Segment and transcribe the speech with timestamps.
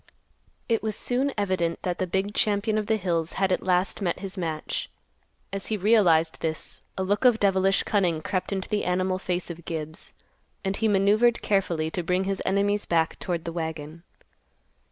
[0.67, 4.17] It was soon evident that the big champion of the hills had at last met
[4.17, 4.89] his match.
[5.53, 9.63] As he realized this, a look of devilish cunning crept into the animal face of
[9.63, 10.11] Gibbs,
[10.65, 14.01] and he maneuvered carefully to bring his enemy's back toward the wagon.